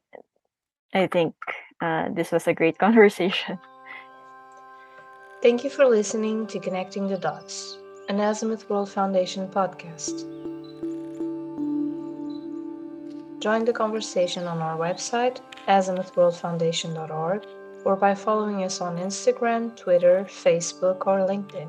I 0.92 1.06
think 1.06 1.34
uh, 1.80 2.08
this 2.10 2.32
was 2.32 2.46
a 2.46 2.54
great 2.54 2.78
conversation. 2.86 3.58
Thank 5.42 5.64
you 5.64 5.70
for 5.70 5.84
listening 5.86 6.46
to 6.48 6.58
Connecting 6.58 7.08
the 7.08 7.18
Dots, 7.18 7.76
an 8.08 8.18
Azimuth 8.20 8.68
World 8.70 8.88
Foundation 8.88 9.48
podcast. 9.48 10.24
Join 13.40 13.66
the 13.66 13.74
conversation 13.74 14.46
on 14.46 14.62
our 14.62 14.78
website, 14.78 15.40
azimuthworldfoundation.org, 15.68 17.44
or 17.84 17.94
by 17.94 18.14
following 18.14 18.64
us 18.64 18.80
on 18.80 18.96
Instagram, 18.96 19.76
Twitter, 19.76 20.24
Facebook, 20.26 21.06
or 21.06 21.28
LinkedIn. 21.28 21.68